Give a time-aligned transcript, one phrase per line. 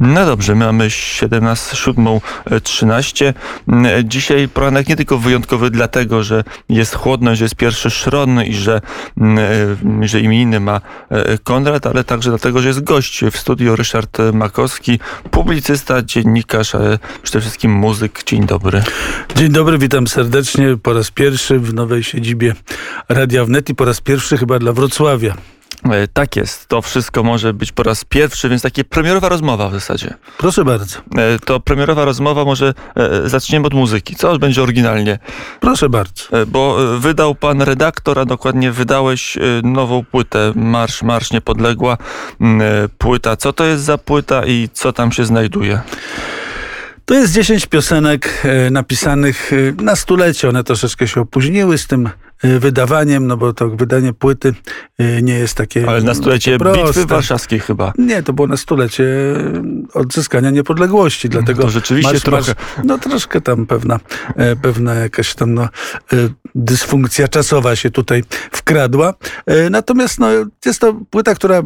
[0.00, 3.34] No dobrze, my mamy 17, 7.13.
[4.04, 8.80] Dzisiaj poranek nie tylko wyjątkowy dlatego, że jest chłodno, że jest pierwszy szron i że,
[9.18, 9.38] mm,
[10.08, 10.80] że imieniny ma
[11.10, 14.98] e, Konrad, ale także dlatego, że jest gość w studiu Ryszard Makowski,
[15.30, 18.22] publicysta, dziennikarz, ale przede wszystkim muzyk.
[18.26, 18.82] Dzień dobry.
[19.36, 22.54] Dzień dobry, witam serdecznie po raz pierwszy w nowej siedzibie
[23.08, 25.55] Radia Wnet i po raz pierwszy chyba dla Wrocławia.
[25.92, 29.72] E, tak jest, to wszystko może być po raz pierwszy, więc takie premierowa rozmowa w
[29.72, 30.14] zasadzie.
[30.38, 30.98] Proszę bardzo.
[31.16, 34.16] E, to premierowa rozmowa, może e, zaczniemy od muzyki.
[34.16, 35.18] Co będzie oryginalnie?
[35.60, 36.24] Proszę bardzo.
[36.46, 41.98] Bo wydał pan redaktor, a dokładnie wydałeś nową płytę Marsz, Marsz Niepodległa.
[42.98, 43.36] Płyta.
[43.36, 45.80] Co to jest za płyta i co tam się znajduje?
[47.04, 49.50] To jest 10 piosenek napisanych
[49.82, 50.48] na stulecie.
[50.48, 52.08] One troszeczkę się opóźniły z tym
[52.58, 54.54] wydawaniem, no bo to wydanie płyty
[55.00, 56.84] y, nie jest takie Ale na stulecie proste.
[56.84, 57.92] Bitwy Warszawskiej chyba.
[57.98, 59.04] Nie, to było na stulecie
[59.94, 61.62] odzyskania niepodległości, dlatego...
[61.62, 62.54] To rzeczywiście marsz, trochę...
[62.54, 64.00] Marsz, no troszkę tam pewna,
[64.62, 65.68] pewna jakaś tam no,
[66.54, 69.14] dysfunkcja czasowa się tutaj wkradła.
[69.70, 70.28] Natomiast no,
[70.66, 71.62] jest to płyta, która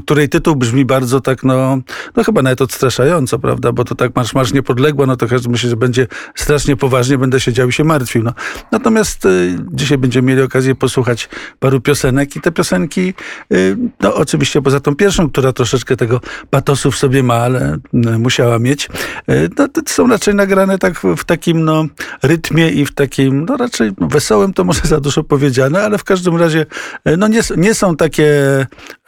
[0.00, 1.78] której tytuł brzmi bardzo tak, no,
[2.16, 5.68] no chyba nawet odstraszająco, prawda, bo to tak Marsz Marsz Niepodległa, no to każdy myśli,
[5.68, 8.32] że będzie strasznie poważnie, będę siedział i się martwił, no.
[8.72, 13.14] Natomiast y, dzisiaj będziemy mieli okazję posłuchać paru piosenek i te piosenki,
[13.52, 18.18] y, no oczywiście poza tą pierwszą, która troszeczkę tego patosu w sobie ma, ale y,
[18.18, 18.88] musiała mieć,
[19.30, 21.84] y, no są raczej nagrane tak w, w takim, no,
[22.22, 26.36] rytmie i w takim, no raczej wesołym to może za dużo powiedziane, ale w każdym
[26.36, 26.66] razie,
[27.08, 28.32] y, no nie, nie są takie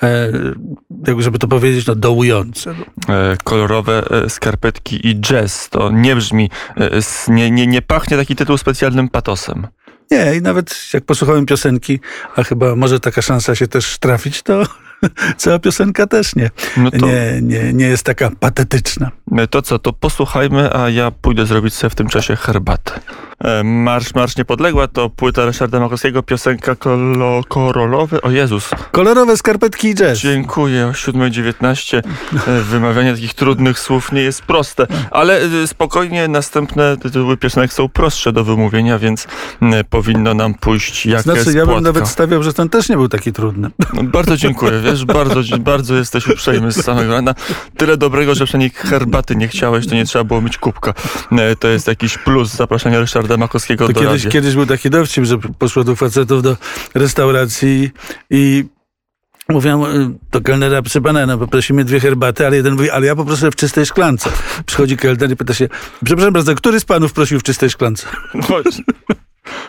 [0.02, 0.32] e,
[1.06, 2.74] jak żeby to powiedzieć, no dołujące.
[3.08, 6.90] E, kolorowe e, skarpetki i jazz, to nie brzmi, e,
[7.28, 9.66] nie, nie, nie pachnie taki tytuł specjalnym patosem.
[10.10, 12.00] Nie, i nawet jak posłuchałem piosenki,
[12.36, 14.62] a chyba może taka szansa się też trafić, to
[15.36, 17.06] cała piosenka też nie, no to...
[17.06, 19.10] nie, nie, nie jest taka patetyczna.
[19.50, 23.00] To co, to posłuchajmy, a ja pójdę zrobić sobie w tym czasie herbatę.
[23.44, 28.22] E, Marsz, Marsz Niepodległa to płyta Ryszarda Makowskiego, piosenka kolo, korolowy.
[28.22, 28.70] O Jezus.
[28.92, 30.18] Kolorowe skarpetki i jazz.
[30.18, 30.86] Dziękuję.
[30.86, 32.02] O 7.19
[32.46, 37.88] e, wymawianie takich trudnych słów nie jest proste, ale e, spokojnie następne tytuły piosenek są
[37.88, 39.26] prostsze do wymówienia, więc
[39.90, 43.32] powinno nam pójść jak Znaczy, ja bym nawet stawiał, że ten też nie był taki
[43.32, 43.70] trudny.
[43.94, 47.34] No, bardzo dziękuję, wiesz, bardzo, bardzo jesteś uprzejmy z samego rana.
[47.76, 50.94] Tyle dobrego, że przynajmniej herbaty nie chciałeś, to nie trzeba było mieć kubka.
[51.58, 55.84] To jest jakiś plus zapraszania Ryszarda Makowskiego to kiedyś, kiedyś był taki dowcip, że poszło
[55.84, 56.56] do facetów do
[56.94, 57.90] restauracji
[58.30, 58.64] i
[59.48, 59.84] Mówią
[60.32, 63.56] do kelnera, proszę pana, no poprosimy dwie herbaty, ale jeden mówi, ale ja poproszę w
[63.56, 64.30] czystej szklance.
[64.66, 65.68] Przychodzi kelner i pyta się,
[66.04, 68.06] przepraszam bardzo, który z panów prosił w czystej szklance?
[68.34, 68.84] Właśnie.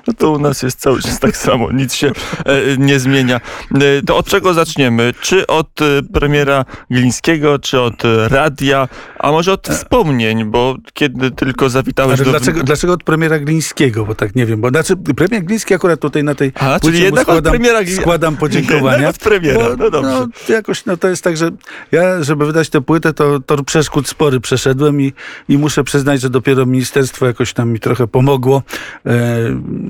[0.08, 2.08] No to u nas jest cały czas tak samo, nic się
[2.46, 3.42] e, nie zmienia.
[3.76, 5.14] E, to od czego zaczniemy?
[5.22, 8.88] Czy od e, premiera Glińskiego, czy od radia,
[9.20, 12.32] a może od wspomnień, bo kiedy tylko zawitałeś Ale do...
[12.32, 14.06] Dlaczego, dlaczego od premiera Glińskiego?
[14.06, 17.24] Bo tak nie wiem, bo znaczy premier Gliński akurat tutaj na tej a, czyli jednak
[17.24, 19.10] składam, premiera składam podziękowania.
[19.10, 20.10] od premiera, bo, no dobrze.
[20.10, 21.52] No, jakoś no to jest tak, że
[21.92, 25.14] ja, żeby wydać tę płytę, to tor przeszkód spory przeszedłem i,
[25.50, 28.64] i muszę przyznać, że dopiero ministerstwo jakoś tam mi trochę pomogło.
[29.06, 29.12] E,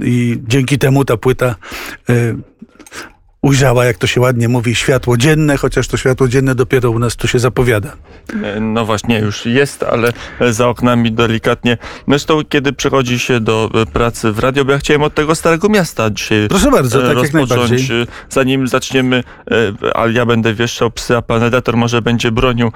[0.04, 1.56] i dzięki temu ta płyta
[2.10, 2.36] y,
[3.46, 7.16] ujrzała, jak to się ładnie mówi, światło dzienne, chociaż to światło dzienne dopiero u nas
[7.16, 7.96] tu się zapowiada.
[8.44, 10.14] E, no właśnie, już jest, ale
[10.52, 11.78] za oknami delikatnie.
[12.08, 15.70] Zresztą, kiedy przechodzi się do e, pracy w radio, bo ja chciałem od tego Starego
[15.70, 17.88] Miasta dzisiaj Proszę bardzo, tak jak najbardziej.
[18.30, 19.24] Zanim zaczniemy,
[19.94, 22.72] ale ja będę wieszczał psy, a pan redaktor może będzie bronił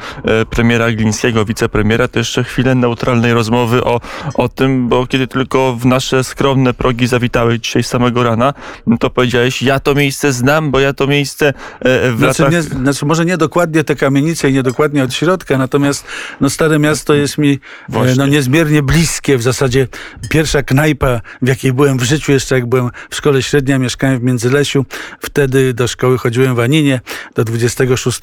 [0.49, 4.01] premiera Glińskiego, wicepremiera, to jeszcze chwilę neutralnej rozmowy o,
[4.33, 8.53] o tym, bo kiedy tylko w nasze skromne progi zawitały dzisiaj samego rana,
[8.99, 11.47] to powiedziałeś, ja to miejsce znam, znam, bo ja to miejsce
[11.79, 12.51] e, w znaczy, latach...
[12.51, 16.05] nie, znaczy może nie dokładnie te kamienice i nie dokładnie od środka, natomiast
[16.41, 17.59] no, Stare Miasto jest mi
[17.93, 19.37] e, no, niezmiernie bliskie.
[19.37, 19.87] W zasadzie
[20.29, 24.23] pierwsza knajpa, w jakiej byłem w życiu, jeszcze jak byłem w szkole średniej, mieszkałem w
[24.23, 24.85] Międzylesiu.
[25.19, 27.01] Wtedy do szkoły chodziłem w Aninie,
[27.35, 28.19] do 26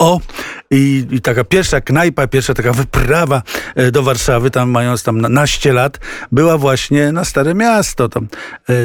[0.00, 0.20] LO
[0.70, 3.42] i, i taka pierwsza knajpa, pierwsza taka wyprawa
[3.74, 5.98] e, do Warszawy, tam mając tam naście lat,
[6.32, 8.08] była właśnie na Stare Miasto.
[8.08, 8.28] Tam,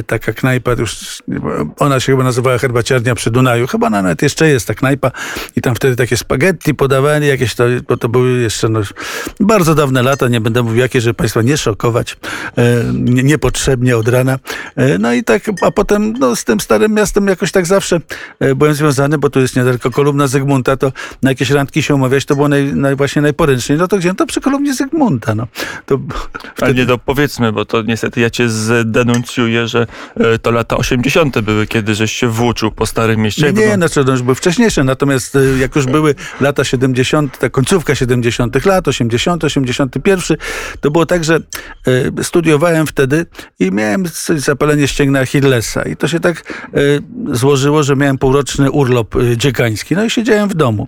[0.07, 1.23] taka knajpa, już
[1.79, 3.67] ona się chyba nazywała herbaciarnia przy Dunaju.
[3.67, 5.11] Chyba nawet jeszcze jest ta knajpa
[5.55, 8.79] i tam wtedy takie spaghetti podawali jakieś, to, bo to były jeszcze no,
[9.39, 12.17] bardzo dawne lata, nie będę mówił jakie, żeby Państwa nie szokować
[12.57, 14.39] e, nie, niepotrzebnie od rana.
[14.75, 17.99] E, no i tak, a potem no, z tym Starym Miastem jakoś tak zawsze
[18.39, 22.25] e, byłem związany, bo tu jest niedaleko kolumna Zygmunta, to na jakieś randki się umawiać,
[22.25, 23.77] to było naj, naj, właśnie najporęczniej.
[23.77, 24.09] No to gdzie?
[24.09, 25.35] No to przy kolumnie Zygmunta.
[25.35, 25.47] No.
[25.85, 26.61] To wtedy...
[26.61, 31.39] Ale nie to powiedzmy, bo to niestety ja cię zdenuncjuję, że e, to lata 80.
[31.39, 33.53] były, kiedy żeś się włóczył po Starym Mieście.
[33.53, 37.49] Nie, nie, znaczy no już były wcześniejsze, natomiast y, jak już były lata 70., ta
[37.49, 38.65] końcówka 70.
[38.65, 40.37] lat, 80., 81,
[40.81, 41.39] to było tak, że
[42.19, 43.25] y, studiowałem wtedy
[43.59, 44.03] i miałem
[44.35, 47.01] zapalenie ścięgna Achillesa i to się tak y,
[47.31, 50.87] złożyło, że miałem półroczny urlop y, dziekański, no i siedziałem w domu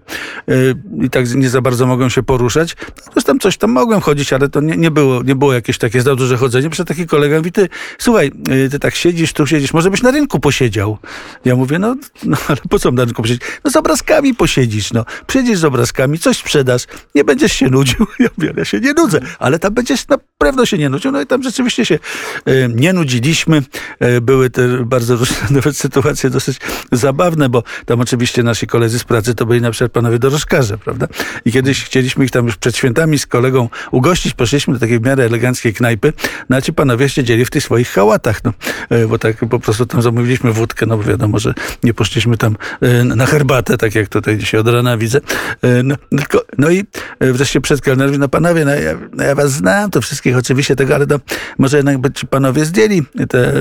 [1.01, 2.75] i tak nie za bardzo mogłem się poruszać.
[3.15, 6.01] No, tam coś tam mogłem chodzić, ale to nie, nie, było, nie było jakieś takie
[6.01, 6.69] za duże chodzenie.
[6.69, 8.31] Przed taki kolega mówi, ty, słuchaj,
[8.71, 10.97] ty tak siedzisz, tu siedzisz, może byś na rynku posiedział.
[11.45, 13.41] Ja mówię, no, no ale po co na rynku posiedzieć?
[13.65, 15.05] No z obrazkami posiedzisz, no.
[15.27, 16.83] Przyjdziesz z obrazkami, coś sprzedasz,
[17.15, 18.07] nie będziesz się nudził.
[18.19, 21.11] Ja mówię, ja się nie nudzę, ale tam będziesz na pewno się nie nudził.
[21.11, 21.99] No i tam rzeczywiście się
[22.47, 23.61] y, nie nudziliśmy.
[24.03, 26.59] Y, były te bardzo różne nawet sytuacje dosyć
[26.91, 31.07] zabawne, bo tam oczywiście nasi koledzy z pracy to byli na przykład panowie dorożkarze, prawda?
[31.45, 35.05] I kiedyś chcieliśmy ich tam już przed świętami z kolegą ugościć, poszliśmy do takiej w
[35.05, 36.13] miarę eleganckiej knajpy,
[36.49, 38.53] no a ci panowie siedzieli w tych swoich hałatach, no,
[38.89, 41.46] e, bo tak po prostu tam zamówiliśmy wódkę, no bo wiadomo, że
[41.83, 45.19] nie poszliśmy tam e, na herbatę, tak jak tutaj dzisiaj od rana widzę.
[45.61, 46.83] E, no, tylko, no i
[47.21, 50.95] wreszcie przed kelnerem no panowie, no ja, no ja was znam, to wszystkich oczywiście tego,
[50.95, 51.19] ale to
[51.57, 53.53] może jednak by ci panowie zdjęli te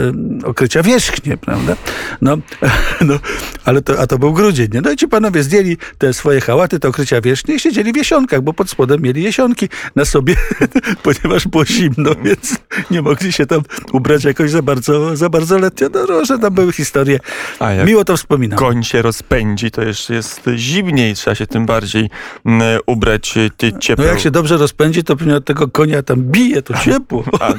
[0.44, 1.76] okrycia wierzchnie, prawda?
[2.20, 2.38] No,
[3.08, 3.18] no
[3.64, 4.80] ale to, a to był grudzień, nie?
[4.80, 8.40] No i ci panowie zdjęli te swoje hałaty, te okrycia wierzchnie i siedzieli w jesionkach,
[8.40, 10.36] bo pod spodem mieli jesionki na sobie,
[11.02, 12.56] ponieważ było zimno, więc
[12.90, 13.62] nie mogli się tam
[13.92, 15.88] ubrać jakoś za bardzo, za bardzo letnio.
[15.94, 17.18] No, różne tam były historie.
[17.58, 18.58] A jak Miło to wspominam.
[18.58, 22.10] koń się rozpędzi, to jeszcze jest zimniej, trzeba się tym bardziej
[22.46, 23.34] mm, ubrać
[23.80, 24.04] ciepło.
[24.04, 27.24] No jak się dobrze rozpędzi, to pewnie od tego konia tam bije, to ciepło.
[27.40, 27.52] A,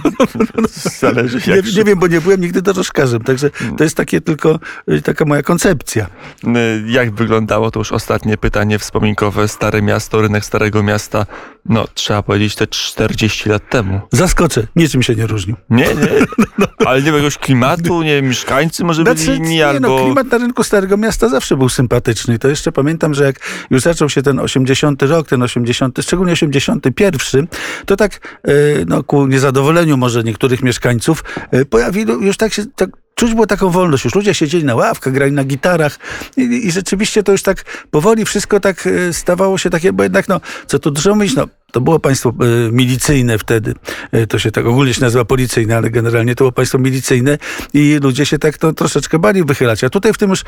[1.00, 4.60] zależy jak nie, nie wiem, bo nie byłem nigdy dorożkarzem, także to jest takie tylko
[4.92, 6.06] y, taka moja koncepcja.
[6.06, 6.48] Y,
[6.88, 11.26] jak wyglądało, to już ostatnie pytanie wspominkowe, Stare Miasto, rynek Starego Miasta,
[11.66, 14.02] no trzeba powiedzieć te 40 lat temu.
[14.12, 15.56] Zaskoczę, niczym się nie różnił.
[15.70, 16.26] Nie, nie,
[16.60, 16.68] no.
[16.86, 20.07] ale nie ma jakiegoś klimatu, nie mieszkańcy może znaczy, byli inni, nie, albo...
[20.07, 22.40] No, klimat na rynku Starego Miasta zawsze był sympatyczny.
[22.40, 23.40] To jeszcze pamiętam, że jak
[23.70, 27.48] już zaczął się ten 80 rok, ten 80, szczególnie 81,
[27.86, 28.52] to tak e,
[28.88, 33.70] no, ku niezadowoleniu może niektórych mieszkańców e, pojawili już tak się tak czuć było taką
[33.70, 34.06] wolność.
[34.06, 36.00] Już ludzie siedzieli na ławkach, grali na gitarach
[36.38, 40.28] i, i, rzeczywiście to już tak powoli wszystko tak e, stawało się takie, bo jednak
[40.28, 42.34] no, co tu dużo mówić, no to było państwo e,
[42.72, 43.74] milicyjne wtedy.
[44.12, 47.38] E, to się tak ogólnie się nazywa policyjne, ale generalnie to było państwo milicyjne
[47.74, 49.84] i ludzie się tak to troszeczkę bali wychylać.
[49.84, 50.44] A tutaj w tym już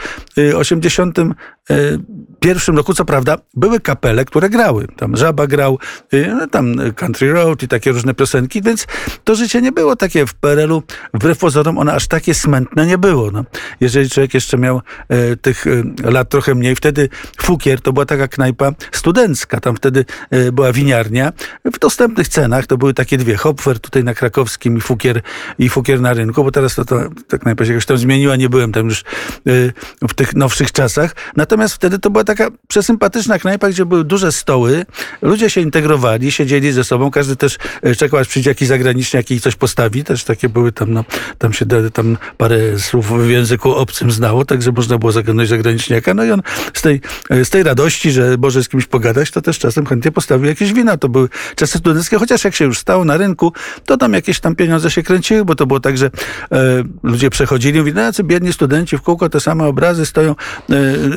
[0.55, 4.87] 81 roku, co prawda, były kapele, które grały.
[4.97, 5.79] Tam Żaba grał,
[6.27, 8.87] no, tam Country Road i takie różne piosenki, więc
[9.23, 10.83] to życie nie było takie w PRL-u.
[11.13, 13.31] Wbrew pozorom ono aż takie smętne nie było.
[13.31, 13.45] No.
[13.79, 17.09] Jeżeli człowiek jeszcze miał e, tych e, lat trochę mniej, wtedy
[17.41, 19.59] Fukier to była taka knajpa studencka.
[19.59, 21.33] Tam wtedy e, była winiarnia.
[21.73, 23.37] W dostępnych cenach to były takie dwie.
[23.37, 25.21] Hopfer tutaj na krakowskim i Fukier,
[25.59, 28.35] i Fukier na rynku, bo teraz to, to ta knajpa się jakoś tam zmieniła.
[28.35, 31.15] Nie byłem tam już e, w tych nowszych czasach.
[31.35, 34.85] Natomiast wtedy to była taka przesympatyczna knajpa, gdzie były duże stoły.
[35.21, 37.11] Ludzie się integrowali, siedzieli ze sobą.
[37.11, 40.03] Każdy też e, czekał, aż przyjdzie jakiś zagraniczny, jakiś coś postawi.
[40.03, 41.05] Też takie były tam, no,
[41.37, 46.13] tam się tam parę parę słów w języku obcym znało, także można było zagadnąć zagraniczniaka.
[46.13, 46.41] No i on
[46.73, 50.45] z tej, z tej radości, że może z kimś pogadać, to też czasem chętnie postawił
[50.45, 50.97] jakieś wina.
[50.97, 53.53] To były czasy studenckie, chociaż jak się już stało na rynku,
[53.85, 56.05] to tam jakieś tam pieniądze się kręciły, bo to było tak, że
[56.51, 60.35] e, ludzie przechodzili mówili, no biedni studenci w kółko te same obrazy stoją e,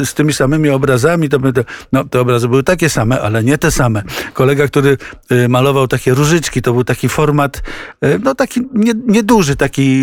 [0.05, 1.29] z tymi samymi obrazami.
[1.29, 4.02] To, to, no, te obrazy były takie same, ale nie te same.
[4.32, 4.99] Kolega, który
[5.31, 7.62] e, malował takie różyczki, to był taki format,
[8.01, 8.60] e, no taki
[9.06, 10.03] nieduży, nie taki,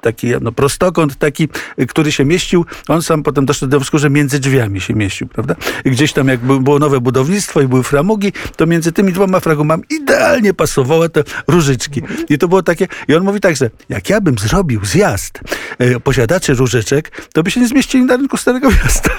[0.00, 1.48] taki taki no, prostokąt taki,
[1.88, 2.64] który się mieścił.
[2.88, 5.56] On sam potem doszedł do wniosku, że między drzwiami się mieścił, prawda?
[5.84, 10.54] Gdzieś tam jak było nowe budownictwo i były framugi, to między tymi dwoma fragumami idealnie
[10.54, 12.02] pasowały te różyczki.
[12.28, 15.40] I to było takie, i on mówi tak, że jak ja bym zrobił zjazd
[15.78, 19.10] e, posiadaczy różyczek, to by się nie zmieścili na rynku Starego Miasta.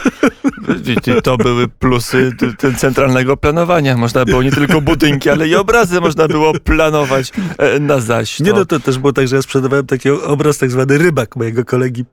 [1.24, 2.32] To były plusy
[2.78, 3.98] centralnego planowania.
[3.98, 8.40] Można było nie tylko budynki, ale i obrazy można było planować e, na zaś.
[8.40, 11.66] Nie, no to też było tak, że ja sprzedawałem taki obraz tak zwany rybak mojego
[11.66, 12.06] kolegi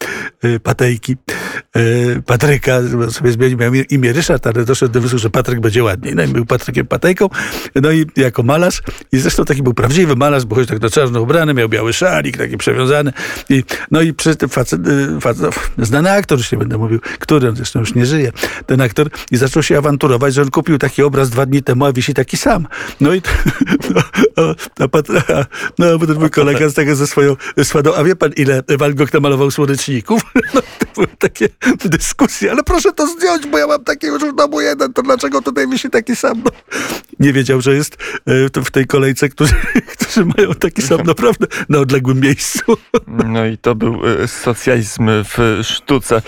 [0.42, 1.16] e, Patejki,
[1.76, 6.14] e, Patryka, sobie zmienił miał imię Ryszard, ale doszedł do wniosku, że Patryk będzie ładniej.
[6.14, 7.28] No i był Patrykiem Patejką,
[7.74, 11.20] no i jako malarz i zresztą taki był prawdziwy malarz, bo choć tak na czarno
[11.20, 13.12] ubrany, miał biały szalik, taki przewiązany
[13.48, 14.80] i no i przy tym facet,
[15.20, 18.32] facet, znany aktor, już nie będę mówił, który on zresztą już nie żyje,
[18.66, 21.92] ten aktor i zaczął się awanturować, że on kupił taki obraz dwa dni temu, a
[21.92, 22.66] wisi taki sam.
[23.00, 23.22] No i
[23.94, 24.02] no,
[24.80, 25.44] a, a,
[25.78, 25.86] no,
[26.18, 30.22] mój kolega z tego ze swoją sładą, a wie pan ile Van Gogh namalował słoneczników?
[30.54, 31.48] No, to były takie
[31.84, 35.42] dyskusje, ale proszę to zdjąć, bo ja mam taki już w domu jeden, to dlaczego
[35.42, 36.42] tutaj wisi taki sam?
[36.44, 36.50] No,
[37.20, 37.96] nie wiedział, że jest
[38.64, 39.54] w tej kolejce, którzy,
[39.92, 42.62] którzy mają taki sam naprawdę na odległym miejscu.
[43.26, 46.22] No i to był socjalizm w sztuce.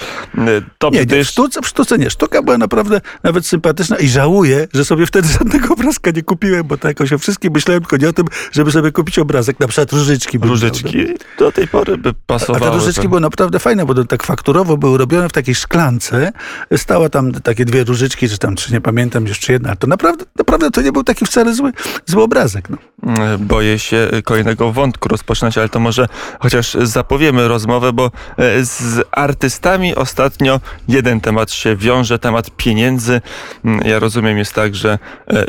[0.79, 2.11] To nie, nie, w, sztuce, w sztuce nie.
[2.11, 6.77] Sztuka była naprawdę nawet sympatyczna i żałuję, że sobie wtedy żadnego obrazka nie kupiłem, bo
[6.77, 9.93] to jakoś o wszystkim myślałem, tylko nie o tym, żeby sobie kupić obrazek, na przykład
[9.93, 10.39] różyczki.
[10.39, 11.07] Różyczki
[11.39, 12.67] do tej pory by pasowały.
[12.67, 16.33] A te różyczki były naprawdę fajne, bo tak fakturowo były robione w takiej szklance.
[16.77, 19.77] Stała tam takie dwie różyczki, czy tam, czy nie pamiętam, jeszcze jedna.
[19.77, 21.73] To naprawdę, naprawdę to nie był taki wcale zły,
[22.07, 22.71] zły obrazek.
[22.71, 22.77] No.
[23.03, 26.09] Mm, boję się kolejnego wątku rozpoczynać, ale to może
[26.41, 33.21] chociaż zapowiemy rozmowę, bo e, z artystami ostatnio jeden temat się wiąże, temat pieniędzy.
[33.65, 35.47] Mm, ja rozumiem, jest tak, że e,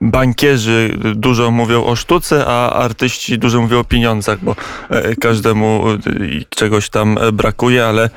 [0.00, 4.56] bankierzy dużo mówią o sztuce, a artyści dużo mówią o pieniądzach, bo
[5.20, 5.84] każdemu
[6.48, 8.10] czegoś tam brakuje, ale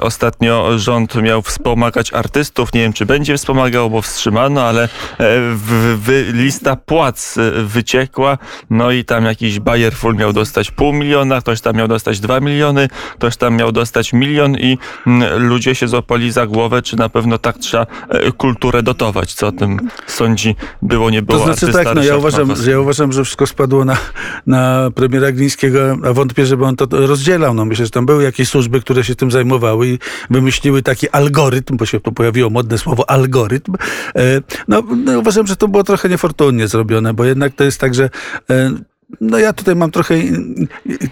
[0.00, 2.74] ostatnio rząd miał wspomagać artystów.
[2.74, 8.38] Nie wiem, czy będzie wspomagał, bo wstrzymano, ale w, w, lista płac wyciekła
[8.70, 12.88] no i tam jakiś Bayerful miał dostać pół miliona, ktoś tam miał dostać dwa miliony,
[13.14, 14.78] ktoś tam miał dostać milion i
[15.36, 19.34] ludzie się złapali za głowę, czy na pewno tak trzeba e, kulturę dotować.
[19.34, 20.56] Co o tym sądzi?
[20.82, 21.38] Było, nie było.
[21.38, 23.96] To znaczy tak, no ja uważam, że ja uważam, że wszystko spadło na,
[24.46, 26.86] na premiera Glińskiego, a wątpię, żeby on to
[27.32, 27.54] rozdzielał.
[27.54, 29.98] No myślę, że tam były jakieś służby, które się tym zajmowały i
[30.30, 33.74] wymyśliły taki algorytm, bo się pojawiło modne słowo algorytm.
[34.16, 37.94] E, no, no uważam, że to było trochę niefortunnie zrobione, bo jednak to jest tak,
[37.94, 38.10] że
[38.50, 38.70] E,
[39.20, 40.14] no ja tutaj mam trochę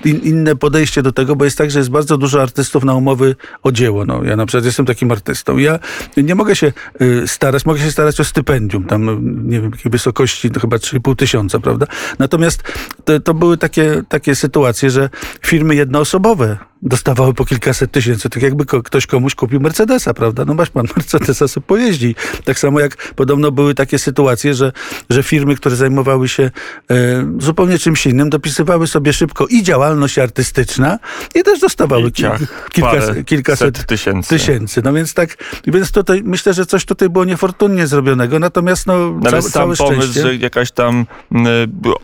[0.04, 3.72] inne podejście do tego, bo jest tak, że jest bardzo dużo artystów na umowy o
[3.72, 4.04] dzieło.
[4.04, 5.58] No, ja na przykład jestem takim artystą.
[5.58, 5.78] Ja
[6.16, 9.04] nie mogę się y, starać, mogę się starać o stypendium, tam
[9.48, 11.86] nie wiem, jakiej wysokości, to chyba 3,5 tysiąca, prawda?
[12.18, 12.62] Natomiast
[13.04, 15.10] to, to były takie, takie sytuacje, że
[15.46, 20.44] firmy jednoosobowe dostawały po kilkaset tysięcy, tak jakby ktoś komuś kupił Mercedesa, prawda?
[20.44, 22.14] No masz pan Mercedesa, sobie pojeździ.
[22.44, 24.72] Tak samo jak podobno były takie sytuacje, że,
[25.10, 26.50] że firmy, które zajmowały się
[26.90, 30.98] e, zupełnie czymś innym, dopisywały sobie szybko i działalność artystyczna
[31.34, 32.38] i też dostawały I kilka,
[32.72, 34.28] kilkaset, kilkaset tysięcy.
[34.28, 34.82] tysięcy.
[34.84, 39.30] No więc tak, więc tutaj myślę, że coś tutaj było niefortunnie zrobionego, natomiast no, no
[39.30, 40.22] całe, sam pomysł, szczęście.
[40.22, 41.06] że jakaś tam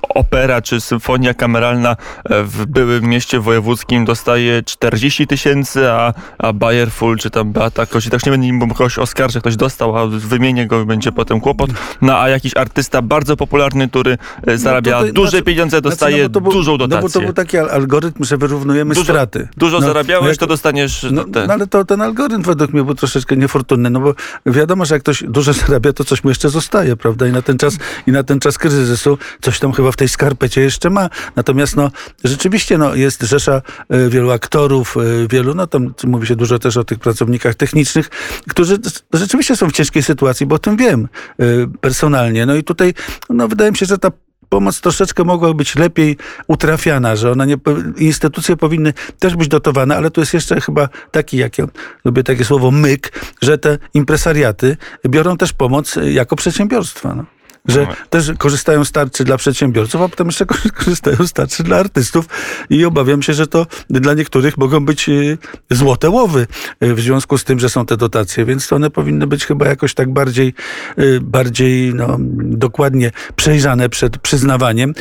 [0.09, 7.17] opera czy symfonia kameralna e, w byłym mieście wojewódzkim dostaje 40 tysięcy, a, a Bayerful
[7.19, 10.81] czy tam Beata Koś, tak nie będę nim kogoś oskarżać, ktoś dostał, a wymienię go
[10.81, 11.71] i będzie potem kłopot.
[12.03, 16.31] No a jakiś artysta bardzo popularny, który e, zarabia no duże znaczy, pieniądze, dostaje znaczy,
[16.35, 16.97] no był, dużą dotację.
[16.97, 19.49] No bo to był taki algorytm, że wyrównujemy dużo, straty.
[19.57, 21.07] Dużo no, zarabiałeś, jak, to dostaniesz...
[21.11, 24.15] No, no, ale to, ten algorytm według mnie był troszeczkę niefortunny, no bo
[24.47, 27.27] wiadomo, że jak ktoś dużo zarabia, to coś mu jeszcze zostaje, prawda?
[27.27, 30.61] I na ten czas, i na ten czas kryzysu coś tam chyba w tej skarpecie
[30.61, 31.09] jeszcze ma.
[31.37, 31.91] Natomiast no,
[32.25, 33.63] rzeczywiście no, jest rzesza
[33.95, 37.55] y, wielu aktorów, aktorów, e, wielu, no tam mówi się dużo też o tych pracownikach
[37.55, 38.09] technicznych,
[38.49, 38.79] którzy
[39.13, 41.09] rzeczywiście są w ciężkiej sytuacji, bo o tym wiem
[41.39, 41.45] e,
[41.81, 42.47] personalnie.
[42.47, 42.95] No i tutaj,
[43.31, 44.11] no wydaje mi się, że ta
[44.49, 47.57] pomoc troszeczkę mogła być lepiej utrafiana, że ona nie,
[47.97, 51.67] instytucje powinny też być dotowane, ale tu jest jeszcze chyba taki, jak ja
[52.05, 54.77] lubię takie słowo myk, że te impresariaty
[55.09, 57.15] biorą też pomoc jako przedsiębiorstwa.
[57.15, 57.25] No
[57.69, 60.47] że też korzystają z tarczy dla przedsiębiorców, a potem jeszcze
[60.85, 62.27] korzystają z tarczy dla artystów
[62.71, 65.39] i obawiam się, że to dla niektórych mogą być y,
[65.71, 66.47] złote łowy
[66.83, 69.95] y, w związku z tym, że są te dotacje, więc one powinny być chyba jakoś
[69.95, 70.55] tak bardziej,
[70.99, 74.95] y, bardziej no, dokładnie przejrzane przed przyznawaniem.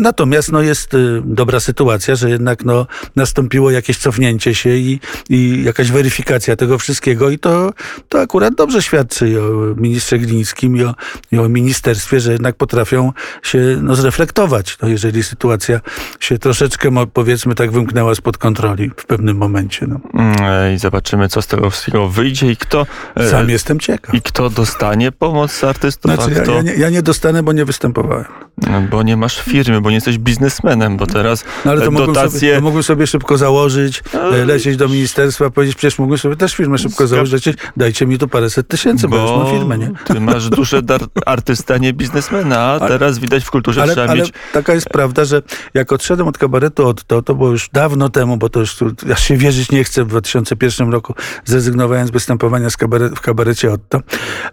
[0.00, 0.90] Natomiast no, jest
[1.24, 2.86] dobra sytuacja, że jednak no,
[3.16, 7.72] nastąpiło jakieś cofnięcie się i, i jakaś weryfikacja tego wszystkiego i to,
[8.08, 10.94] to akurat dobrze świadczy o ministrze Glińskim i o,
[11.32, 13.12] i o ministrze ministerstwie, że jednak potrafią
[13.42, 15.80] się no, zreflektować, no, jeżeli sytuacja
[16.20, 19.86] się troszeczkę, powiedzmy tak, wymknęła spod kontroli w pewnym momencie.
[19.86, 20.00] No.
[20.14, 22.86] Mm, I zobaczymy, co z tego wszystkiego wyjdzie i kto...
[23.16, 24.14] E, Sam jestem ciekaw.
[24.14, 26.50] I kto dostanie pomoc artystów, znaczy, kto...
[26.50, 28.41] ja, ja, nie, ja nie dostanę, bo nie występowałem.
[28.90, 32.40] Bo nie masz firmy, bo nie jesteś biznesmenem, bo teraz no, ale to dotacje...
[32.40, 36.54] Sobie, to mogłem sobie szybko założyć, no, lecieć do ministerstwa, powiedzieć, przecież mógłbym sobie też
[36.54, 39.90] firmę szybko założyć, lecieć, dajcie mi tu paręset tysięcy, bo, bo już mam firmę, nie?
[40.04, 40.82] Ty masz duszę
[41.26, 44.32] artysty stanie biznesmena, a ale, teraz widać w kulturze ale, trzeba ale mieć...
[44.52, 45.42] taka jest prawda, że
[45.74, 48.76] jak odszedłem od kabaretu od to, to było już dawno temu, bo to już
[49.12, 53.72] aż się wierzyć nie chcę, w 2001 roku zrezygnowałem z występowania z kabaret, w kabarecie
[53.72, 54.00] Otto,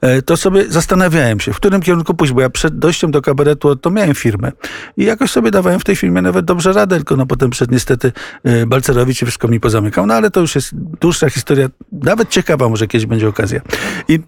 [0.01, 3.68] e, to sobie zastanawiałem się, w którym kierunku pójść, bo ja przed dojściem do kabaretu
[3.68, 4.51] Otto to miałem firmę.
[4.98, 8.12] I jakoś sobie dawałem w tej firmie nawet dobrze radę, tylko no potem przed niestety
[8.43, 10.05] e, Balcerowicz wszystko mi pozamykał.
[10.05, 10.69] No ale to już jest
[11.01, 13.62] dłuższa historia, nawet ciekawa, może kiedyś będzie okazja.
[14.08, 14.19] I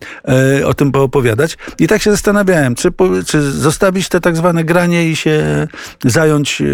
[0.59, 1.57] e, o tym poopowiadać.
[1.79, 2.89] I tak się zastanawiałem, czy,
[3.27, 5.67] czy zostawić te tak zwane granie i się
[6.05, 6.65] zająć e,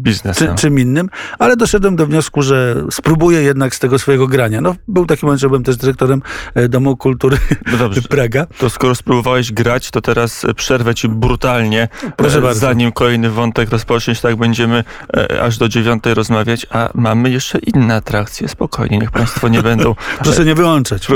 [0.00, 0.48] Biznesem.
[0.48, 1.08] czy, czym innym,
[1.38, 4.60] ale doszedłem do wniosku, że spróbuję jednak z tego swojego grania.
[4.60, 6.22] No, był taki moment, że byłem też dyrektorem
[6.54, 7.38] e, Domu Kultury
[7.72, 8.02] No dobrze.
[8.02, 8.46] Praga.
[8.58, 12.60] To skoro spróbowałeś grać, to teraz przerwę ci brutalnie, Proszę bardzo.
[12.60, 14.84] zanim kolejny wątek rozpoczniesz, tak będziemy
[15.16, 19.94] e, aż do dziewiątej rozmawiać, a mamy jeszcze inne atrakcje, spokojnie, niech państwo nie będą...
[20.24, 21.06] Proszę nie wyłączać.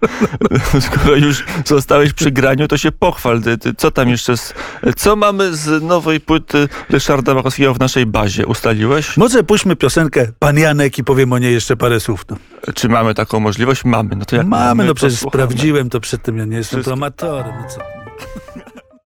[0.80, 3.40] Skoro już zostałeś przy graniu, to się pochwal.
[3.76, 4.54] Co tam jeszcze, z,
[4.96, 8.46] co mamy z nowej płyty Ryszarda Machowskiego w naszej bazie?
[8.46, 9.16] Ustaliłeś?
[9.16, 12.24] Może puśćmy piosenkę Pan Janek i powiem o niej jeszcze parę słów.
[12.30, 12.36] No.
[12.74, 13.84] Czy mamy taką możliwość?
[13.84, 14.16] Mamy.
[14.16, 15.44] No to jak Mamy, no to przecież słuchamy.
[15.44, 16.90] sprawdziłem to przed tym, ja nie jestem Wszystko.
[16.90, 17.52] promatorem.
[17.62, 17.99] No co?